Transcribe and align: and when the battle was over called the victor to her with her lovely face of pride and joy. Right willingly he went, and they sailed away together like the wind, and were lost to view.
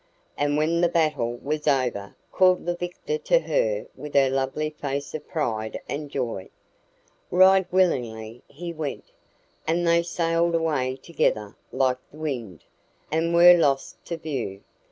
and 0.35 0.57
when 0.57 0.81
the 0.81 0.89
battle 0.89 1.37
was 1.43 1.67
over 1.67 2.15
called 2.31 2.65
the 2.65 2.73
victor 2.75 3.19
to 3.19 3.37
her 3.37 3.85
with 3.95 4.15
her 4.15 4.31
lovely 4.31 4.71
face 4.71 5.13
of 5.13 5.27
pride 5.29 5.79
and 5.87 6.09
joy. 6.09 6.49
Right 7.29 7.71
willingly 7.71 8.41
he 8.47 8.73
went, 8.73 9.11
and 9.67 9.85
they 9.85 10.01
sailed 10.01 10.55
away 10.55 10.95
together 10.95 11.55
like 11.71 11.99
the 12.09 12.17
wind, 12.17 12.63
and 13.11 13.31
were 13.31 13.53
lost 13.53 14.03
to 14.05 14.17
view. 14.17 14.63